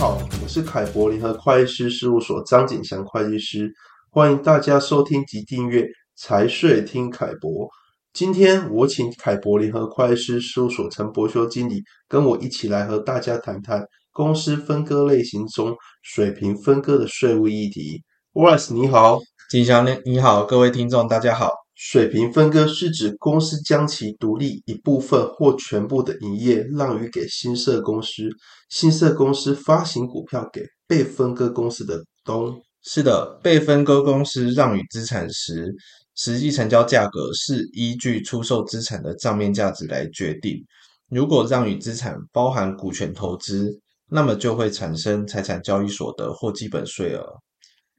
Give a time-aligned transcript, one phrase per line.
[0.00, 3.70] 好，我是凯博联合会计师事务所张景祥会计师，
[4.10, 5.86] 欢迎大家收听及订阅
[6.16, 7.68] 财税听凯博。
[8.14, 18.02] 今天我请凯博联合会计师事务所陈博修经理跟我一起来和大家谈谈公司分割类型中水平分割的税务议题。
[18.32, 19.18] Wes，你好，
[19.50, 21.50] 景祥你好，各位听众大家好。
[21.82, 28.28] 水平分割是指公司将其独立一部分或全部的营业让与给新设公司，
[28.68, 32.62] 新设公司发行股票给被分割公司的股东。
[32.82, 35.74] 是的，被分割公司让与资产时，
[36.16, 40.62] 实际成交价格是依据出售资产的账面价值来决定。
[41.08, 43.72] 如果让与资产包含股权投资，
[44.06, 47.24] 那么就会产生财产交易所得或基本税额。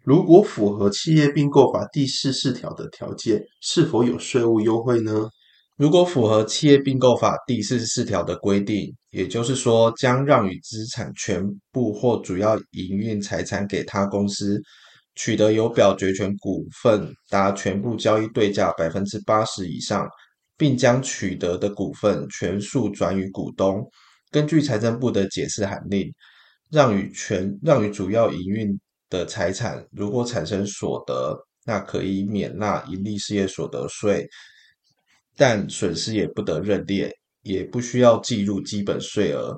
[0.03, 5.29] 如果符合企业并购法第四十四条的条件，是否有税务优惠呢？
[5.77, 14.59] 如果符合企业并购法第四十四条的规定，也就是说，将让与资产全部或主要营运财产给他公司，
[15.13, 20.07] 取得有表决权股份达全部交易对价百分之八十以上，
[20.57, 23.83] 并将取得的股份全数转予股东。
[24.31, 26.11] 根据财政部的解释函令，
[26.71, 28.79] 让与权让与主要营运。
[29.11, 34.27] 的财产如果产生所得，那可以免纳盈利事业所得税，
[35.35, 39.55] 但损失也不得认列，也不需要计入基本税额。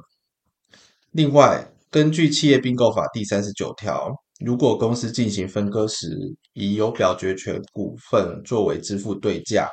[1.11, 4.11] 另外，根据企业并购法第三十九条，
[4.43, 6.09] 如果公司进行分割时，
[6.53, 9.69] 以有表决权股份作为支付对价，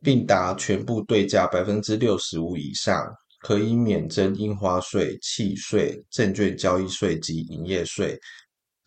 [0.00, 3.04] 并达全部对价百分之六十五以上，
[3.40, 8.16] 可以免征印花税、契税、证券交易税及营业税。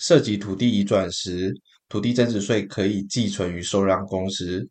[0.01, 1.53] 涉及土地移转时，
[1.87, 4.67] 土地增值税可以寄存于受让公司。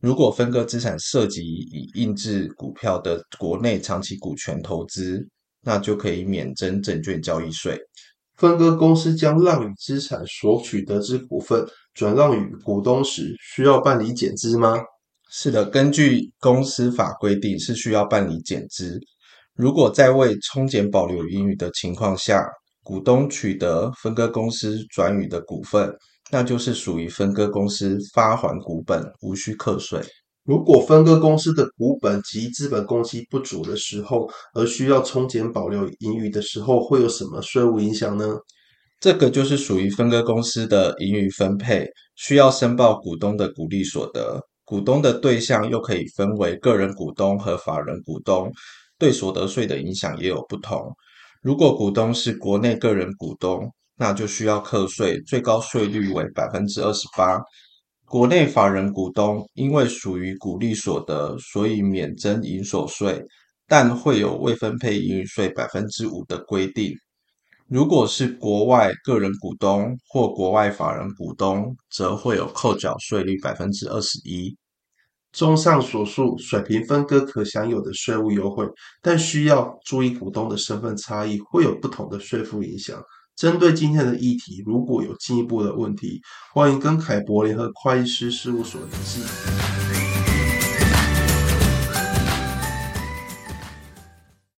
[0.00, 5.26] 如果分割资产涉及以印制股票的国内长期股权投资，
[5.62, 7.80] 那就可以免征证券交易税。
[8.36, 11.64] 分割公司将让与资产所取得之股份
[11.94, 14.76] 转让与股东时，需要办理减资吗？
[15.30, 19.00] 是的，根据公司法规定是需要办理减资。
[19.54, 22.44] 如果在未冲减保留盈余的情况下，
[22.84, 25.92] 股东取得分割公司转予的股份，
[26.30, 30.00] 那就是属于分割公司发还股本，无需课税。
[30.44, 38.36] 如果分割公司的股本及资本公积不足的时候，而需要冲减保留盈余的时候，会有什么税务影响呢？
[39.00, 44.38] 这个就是属于分割公司的盈余分配，需要申报股东的股利所得。
[44.66, 48.50] 股东的对象又可以分为个人股东和法人股东，
[48.98, 50.90] 对所得税的影响也有不同。
[51.44, 57.38] 如果股东是国内个人股东，那就需要课税，最高税率为百分之二十八。
[58.06, 63.22] 国内法人股东因为属于股利所得，所以免征营所税，
[63.68, 66.94] 但会有未分配盈余税百分之五的规定。
[67.68, 74.56] 如果是国外个人股东或国外法人股东，则会有扣缴税率百分之二十一。
[75.34, 78.64] 综上所述，水平分割可享有的税务优惠，
[79.02, 83.02] 但需要注意股东的身份差异会有不同的税负影响。
[83.34, 86.20] 针对今天的议题，如果有进一步的问题，
[86.52, 89.73] 欢迎跟凯博联合会计师事务所联系。